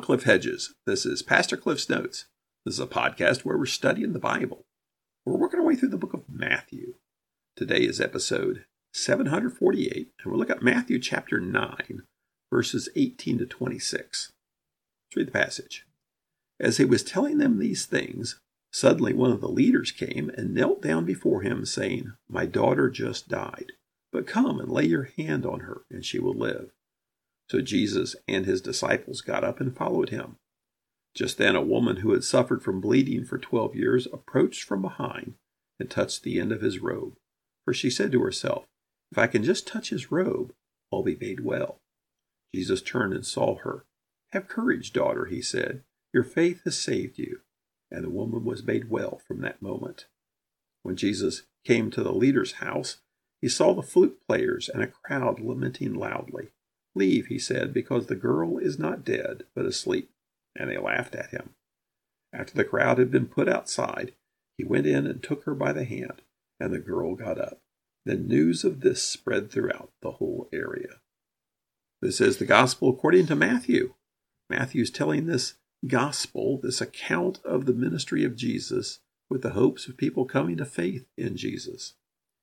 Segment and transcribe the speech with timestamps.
[0.00, 0.74] Cliff Hedges.
[0.86, 2.24] This is Pastor Cliff's Notes.
[2.64, 4.64] This is a podcast where we're studying the Bible.
[5.26, 6.94] We're working our way through the book of Matthew.
[7.54, 8.64] Today is episode
[8.94, 12.02] 748, and we'll look at Matthew chapter 9,
[12.50, 14.32] verses 18 to 26.
[15.08, 15.86] Let's read the passage.
[16.58, 18.40] As he was telling them these things,
[18.72, 23.28] suddenly one of the leaders came and knelt down before him, saying, My daughter just
[23.28, 23.72] died,
[24.12, 26.70] but come and lay your hand on her, and she will live.
[27.50, 30.36] So Jesus and his disciples got up and followed him.
[31.16, 35.34] Just then, a woman who had suffered from bleeding for twelve years approached from behind
[35.80, 37.14] and touched the end of his robe.
[37.64, 38.66] For she said to herself,
[39.10, 40.52] If I can just touch his robe,
[40.92, 41.80] I'll be made well.
[42.54, 43.84] Jesus turned and saw her.
[44.30, 45.82] Have courage, daughter, he said.
[46.14, 47.40] Your faith has saved you.
[47.90, 50.06] And the woman was made well from that moment.
[50.84, 52.98] When Jesus came to the leader's house,
[53.40, 56.50] he saw the flute players and a crowd lamenting loudly.
[56.94, 60.10] Leave, he said, because the girl is not dead, but asleep.
[60.56, 61.50] And they laughed at him.
[62.32, 64.12] After the crowd had been put outside,
[64.56, 66.22] he went in and took her by the hand,
[66.58, 67.60] and the girl got up.
[68.04, 71.00] Then news of this spread throughout the whole area.
[72.02, 73.94] This is the gospel according to Matthew.
[74.48, 75.54] Matthew's telling this
[75.86, 80.64] gospel, this account of the ministry of Jesus, with the hopes of people coming to
[80.64, 81.94] faith in Jesus.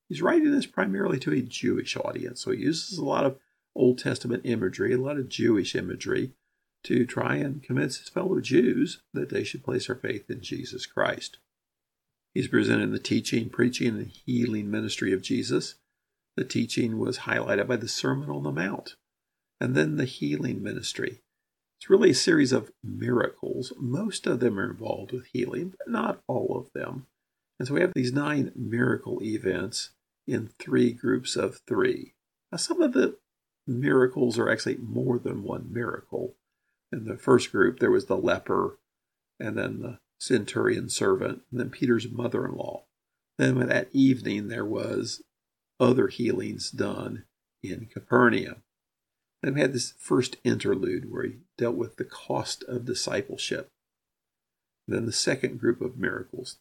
[0.08, 3.38] He's writing this primarily to a Jewish audience, so he uses a lot of
[3.78, 6.32] Old Testament imagery, a lot of Jewish imagery,
[6.84, 10.86] to try and convince his fellow Jews that they should place their faith in Jesus
[10.86, 11.38] Christ.
[12.34, 15.76] He's presented the teaching, preaching, and healing ministry of Jesus.
[16.36, 18.96] The teaching was highlighted by the Sermon on the Mount,
[19.60, 21.22] and then the healing ministry.
[21.80, 23.74] It's really a series of miracles.
[23.78, 27.08] Most of them are involved with healing, but not all of them.
[27.60, 29.92] And so we have these nine miracle events
[30.28, 32.14] in three groups of three.
[32.52, 33.18] Now, some of the
[33.68, 36.36] miracles are actually more than one miracle.
[36.92, 38.80] In the first group, there was the leper,
[39.40, 42.86] and then the centurion servant, and then Peter's mother in law.
[43.38, 45.22] Then that evening, there was
[45.80, 47.26] other healings done
[47.62, 48.64] in Capernaum.
[49.44, 53.70] Then we had this first interlude where he dealt with the cost of discipleship.
[54.88, 56.58] Then the second group of miracles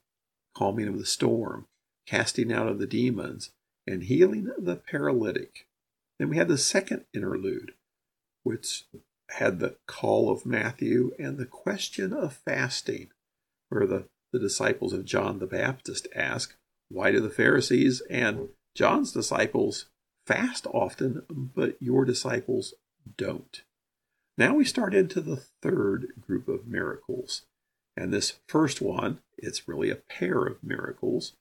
[0.55, 1.67] calming of the storm,
[2.07, 3.51] casting out of the demons,
[3.87, 5.67] and healing the paralytic.
[6.19, 7.75] Then we had the second interlude,
[8.43, 8.85] which
[9.31, 13.11] had the call of Matthew and the question of fasting,
[13.69, 16.55] where the, the disciples of John the Baptist ask,
[16.89, 19.87] Why do the Pharisees and John's disciples
[20.27, 22.75] fast often, but your disciples
[23.17, 23.63] don't?
[24.39, 27.43] Now we start into the third group of miracles.
[27.97, 31.33] And this first one, it's really a pair of miracles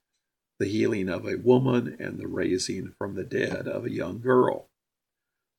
[0.58, 4.68] the healing of a woman and the raising from the dead of a young girl.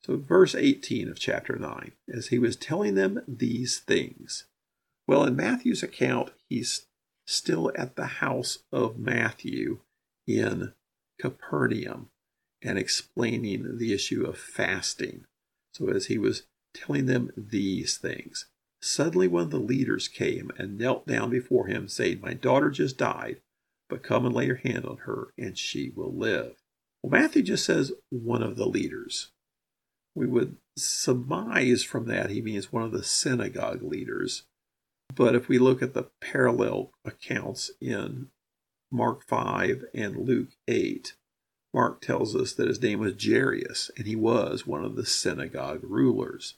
[0.04, 4.46] So, verse 18 of chapter 9, as he was telling them these things.
[5.08, 6.86] Well, in Matthew's account, he's
[7.26, 9.80] still at the house of Matthew
[10.26, 10.74] in
[11.20, 12.10] Capernaum
[12.62, 15.26] and explaining the issue of fasting.
[15.74, 16.44] So, as he was
[16.74, 18.48] telling them these things,
[18.82, 22.98] suddenly one of the leaders came and knelt down before him, saying, My daughter just
[22.98, 23.42] died
[23.90, 26.56] but come and lay your hand on her, and she will live.
[27.02, 29.32] Well, Matthew just says one of the leaders.
[30.16, 34.44] We would surmise from that he means one of the synagogue leaders.
[35.14, 38.28] But if we look at the parallel accounts in
[38.92, 41.14] Mark 5 and Luke 8,
[41.74, 45.82] Mark tells us that his name was Jairus, and he was one of the synagogue
[45.84, 46.56] rulers.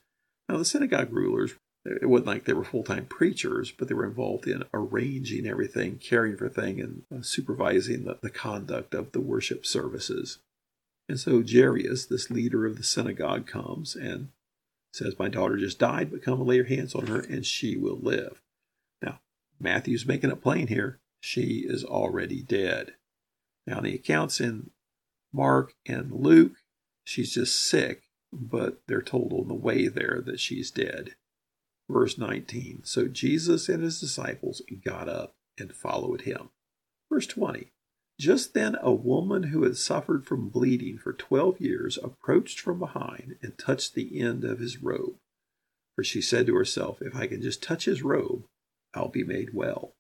[0.47, 1.55] Now, the synagogue rulers
[2.01, 5.97] it wasn't like they were full time preachers, but they were involved in arranging everything,
[5.97, 10.39] caring for things, and uh, supervising the, the conduct of the worship services.
[11.07, 14.29] And so Jairus, this leader of the synagogue, comes and
[14.93, 17.75] says, My daughter just died, but come and lay your hands on her, and she
[17.75, 18.41] will live.
[19.01, 19.19] Now,
[19.59, 20.99] Matthew's making it plain here.
[21.19, 22.93] She is already dead.
[23.65, 24.69] Now, the accounts in
[25.33, 26.53] Mark and Luke,
[27.03, 31.15] she's just sick, but they're told on the way there that she's dead.
[31.89, 36.49] Verse 19 So Jesus and his disciples got up and followed him.
[37.11, 37.71] Verse 20
[38.19, 43.37] Just then a woman who had suffered from bleeding for twelve years approached from behind
[43.41, 45.15] and touched the end of his robe.
[45.95, 48.43] For she said to herself, If I can just touch his robe,
[48.93, 49.93] I'll be made well.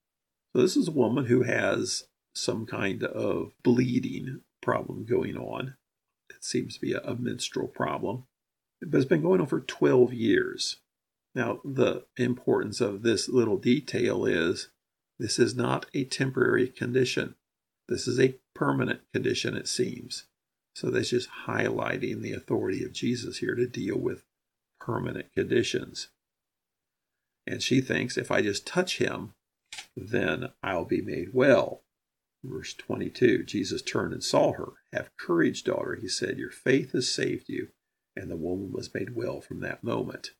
[0.53, 2.05] So this is a woman who has
[2.35, 5.75] some kind of bleeding problem going on.
[6.29, 8.25] It seems to be a, a menstrual problem.
[8.81, 10.77] But it's been going on for 12 years.
[11.35, 14.69] Now, the importance of this little detail is
[15.19, 17.35] this is not a temporary condition.
[17.87, 20.25] This is a permanent condition, it seems.
[20.75, 24.23] So that's just highlighting the authority of Jesus here to deal with
[24.79, 26.09] permanent conditions.
[27.45, 29.33] And she thinks if I just touch him,
[29.95, 31.83] then I'll be made well.
[32.43, 34.73] Verse 22 Jesus turned and saw her.
[34.93, 36.37] Have courage, daughter, he said.
[36.37, 37.69] Your faith has saved you.
[38.15, 40.31] And the woman was made well from that moment.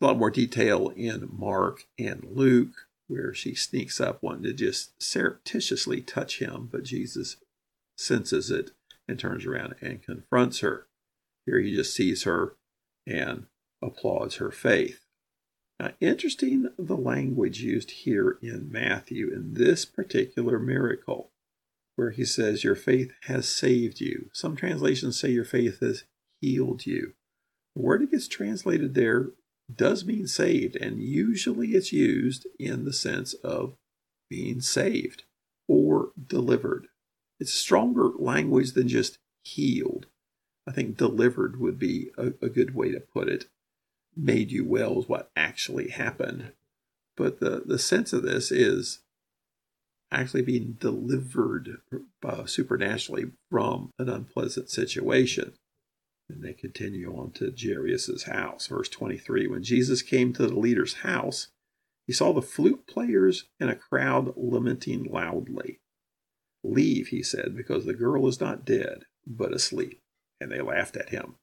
[0.00, 5.00] A lot more detail in Mark and Luke, where she sneaks up wanting to just
[5.02, 7.36] surreptitiously touch him, but Jesus
[7.96, 8.72] senses it
[9.06, 10.86] and turns around and confronts her.
[11.46, 12.56] Here he just sees her
[13.06, 13.46] and
[13.82, 15.04] applauds her faith.
[15.78, 21.30] Now, interesting the language used here in Matthew in this particular miracle,
[21.96, 24.30] where he says, Your faith has saved you.
[24.32, 26.04] Some translations say your faith has
[26.40, 27.14] healed you.
[27.74, 29.30] The word that gets translated there
[29.72, 33.74] does mean saved, and usually it's used in the sense of
[34.28, 35.24] being saved
[35.68, 36.88] or delivered.
[37.40, 40.06] It's stronger language than just healed.
[40.66, 43.46] I think delivered would be a, a good way to put it
[44.16, 46.52] made you well is what actually happened.
[47.16, 49.00] But the, the sense of this is
[50.10, 51.78] actually being delivered
[52.46, 55.54] supernaturally from an unpleasant situation.
[56.28, 58.66] And they continue on to Jairus' house.
[58.66, 61.48] Verse 23 When Jesus came to the leader's house,
[62.06, 65.80] he saw the flute players and a crowd lamenting loudly.
[66.62, 70.00] Leave, he said, because the girl is not dead, but asleep.
[70.40, 71.36] And they laughed at him.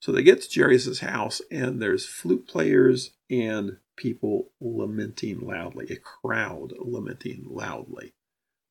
[0.00, 5.96] So they get to Jairus' house, and there's flute players and people lamenting loudly, a
[5.96, 8.14] crowd lamenting loudly.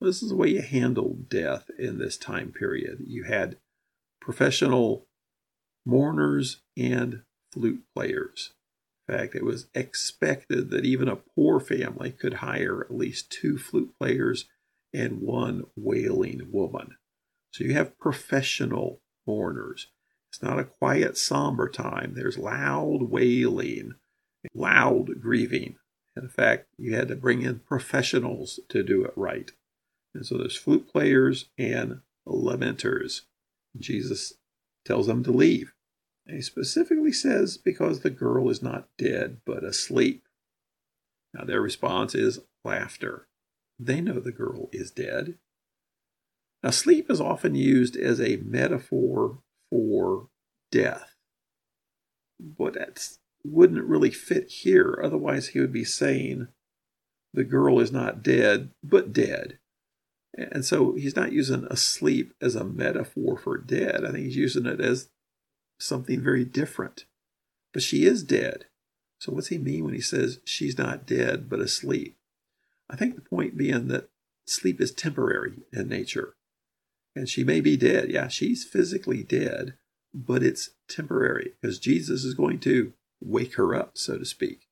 [0.02, 3.00] This is the way you handle death in this time period.
[3.06, 3.58] You had
[4.22, 5.08] professional
[5.86, 8.54] mourners and flute players.
[9.08, 13.58] In fact, it was expected that even a poor family could hire at least two
[13.58, 14.46] flute players
[14.94, 16.96] and one wailing woman.
[17.52, 19.88] So you have professional mourners.
[20.32, 22.14] It's not a quiet, somber time.
[22.16, 23.96] There's loud wailing,
[24.54, 25.78] loud grieving.
[26.16, 29.52] In fact, you had to bring in professionals to do it right.
[30.14, 33.22] And so there's flute players and lamenters.
[33.78, 34.34] Jesus
[34.86, 35.74] tells them to leave.
[36.26, 40.24] And he specifically says, because the girl is not dead, but asleep.
[41.34, 43.28] Now, their response is laughter.
[43.80, 45.36] They know the girl is dead.
[46.62, 49.40] Now, sleep is often used as a metaphor
[49.70, 50.28] for
[50.72, 51.16] death.
[52.40, 53.08] But that
[53.44, 55.00] wouldn't really fit here.
[55.04, 56.48] Otherwise, he would be saying
[57.34, 59.60] the girl is not dead, but dead.
[60.34, 64.06] And so he's not using asleep as a metaphor for dead.
[64.06, 65.10] I think he's using it as
[65.80, 67.06] something very different.
[67.74, 68.66] But she is dead.
[69.20, 72.18] So what's he mean when he says she's not dead, but asleep?
[72.90, 74.10] I think the point being that
[74.48, 76.36] sleep is temporary in nature.
[77.16, 78.10] And she may be dead.
[78.10, 79.78] Yeah, she's physically dead,
[80.14, 84.68] but it's temporary because Jesus is going to wake her up, so to speak.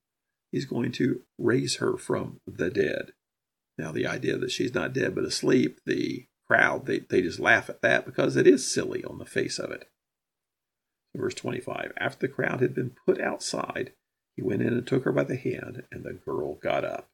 [0.51, 3.11] He's going to raise her from the dead.
[3.77, 7.69] Now, the idea that she's not dead but asleep, the crowd, they, they just laugh
[7.69, 9.89] at that because it is silly on the face of it.
[11.15, 13.93] Verse 25 After the crowd had been put outside,
[14.35, 17.07] he went in and took her by the hand, and the girl got up.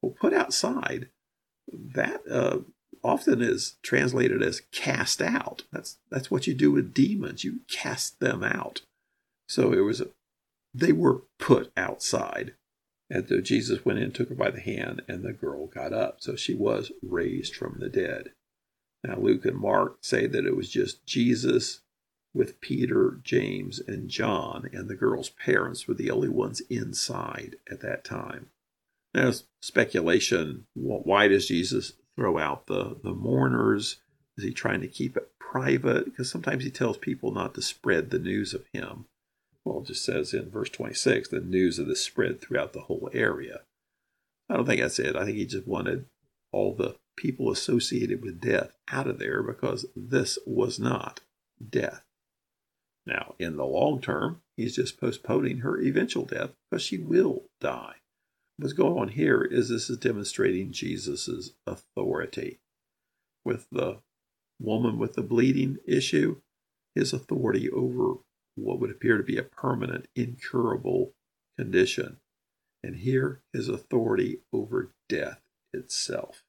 [0.00, 1.08] Well, put outside,
[1.68, 2.60] that uh,
[3.04, 5.64] often is translated as cast out.
[5.72, 7.44] That's that's what you do with demons.
[7.44, 8.82] You cast them out.
[9.48, 10.08] So it was a,
[10.74, 12.54] they were put outside.
[13.12, 16.22] And so Jesus went in, took her by the hand, and the girl got up.
[16.22, 18.32] So she was raised from the dead.
[19.04, 21.82] Now Luke and Mark say that it was just Jesus
[22.32, 27.82] with Peter, James, and John, and the girl's parents were the only ones inside at
[27.82, 28.48] that time.
[29.12, 33.98] Now, speculation why does Jesus throw out the, the mourners?
[34.38, 36.06] Is he trying to keep it private?
[36.06, 39.04] Because sometimes he tells people not to spread the news of him.
[39.64, 43.08] Well, it just says in verse 26 the news of this spread throughout the whole
[43.12, 43.60] area.
[44.48, 45.16] I don't think that's it.
[45.16, 46.06] I think he just wanted
[46.52, 51.20] all the people associated with death out of there because this was not
[51.70, 52.04] death.
[53.06, 57.96] Now, in the long term, he's just postponing her eventual death because she will die.
[58.58, 62.60] What's going on here is this is demonstrating Jesus' authority.
[63.44, 63.98] With the
[64.60, 66.40] woman with the bleeding issue,
[66.94, 68.18] his authority over
[68.54, 71.12] what would appear to be a permanent, incurable
[71.58, 72.18] condition.
[72.82, 75.40] And here, his authority over death
[75.72, 76.44] itself.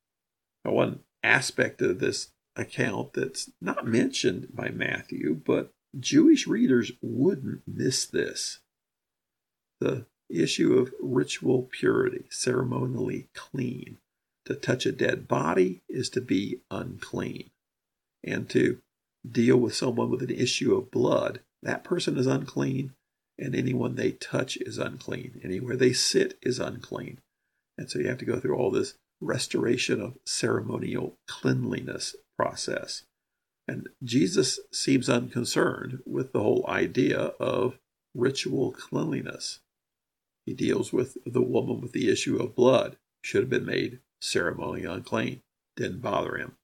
[0.66, 7.62] Now, one aspect of this account that's not mentioned by Matthew, but Jewish readers wouldn't
[7.68, 8.60] miss this.
[9.80, 13.98] The issue of ritual purity, ceremonially clean.
[14.46, 17.52] To touch a dead body is to be unclean.
[18.24, 18.80] And to
[19.30, 22.94] deal with someone with an issue of blood, that person is unclean
[23.38, 25.42] and anyone they touch is unclean.
[25.44, 27.20] Anywhere they sit is unclean.
[27.78, 33.04] And so you have to go through all this restoration of ceremonial cleanliness process.
[33.68, 37.80] And Jesus seems unconcerned with the whole idea of
[38.14, 39.60] ritual cleanliness.
[40.46, 44.84] He deals with the woman with the issue of blood, should have been made ceremonially
[44.84, 45.42] unclean.
[45.78, 46.58] Didn't bother him.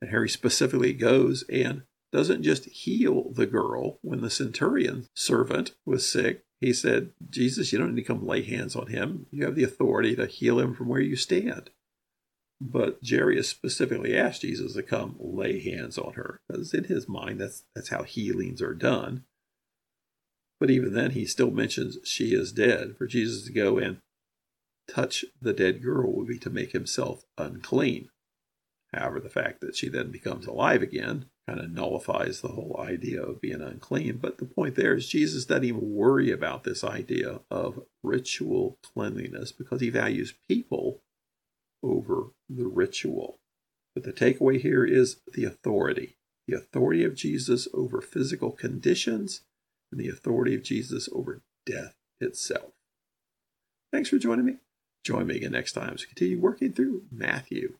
[0.00, 6.08] And Harry specifically goes and doesn't just heal the girl when the centurion servant was
[6.08, 6.44] sick.
[6.60, 9.26] He said, Jesus, you don't need to come lay hands on him.
[9.30, 11.70] You have the authority to heal him from where you stand.
[12.60, 17.40] But Jairus specifically asked Jesus to come lay hands on her, because in his mind,
[17.40, 19.24] that's, that's how healings are done.
[20.58, 22.96] But even then, he still mentions she is dead.
[22.96, 23.98] For Jesus to go and
[24.88, 28.08] touch the dead girl would be to make himself unclean.
[28.94, 33.22] However, the fact that she then becomes alive again kind of nullifies the whole idea
[33.22, 34.18] of being unclean.
[34.18, 39.52] But the point there is Jesus doesn't even worry about this idea of ritual cleanliness
[39.52, 41.02] because he values people
[41.82, 43.38] over the ritual.
[43.94, 49.42] But the takeaway here is the authority the authority of Jesus over physical conditions
[49.90, 52.72] and the authority of Jesus over death itself.
[53.92, 54.56] Thanks for joining me.
[55.04, 57.74] Join me again next time as we continue working through Matthew.